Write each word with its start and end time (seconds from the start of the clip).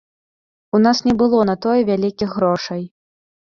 У 0.77 0.81
нас 0.85 1.01
не 1.09 1.13
было 1.19 1.43
на 1.51 1.55
тое 1.67 1.77
вялікіх 1.91 2.29
грошай. 2.41 2.83